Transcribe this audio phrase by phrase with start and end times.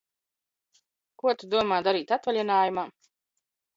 [1.23, 2.87] Ko Tu domā darīt atvaļinājumā?